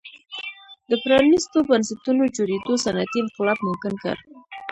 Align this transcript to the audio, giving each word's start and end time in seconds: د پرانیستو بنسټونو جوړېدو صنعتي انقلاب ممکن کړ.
د 0.89 0.91
پرانیستو 1.03 1.57
بنسټونو 1.69 2.23
جوړېدو 2.35 2.73
صنعتي 2.85 3.17
انقلاب 3.25 3.57
ممکن 3.67 3.93
کړ. 4.03 4.15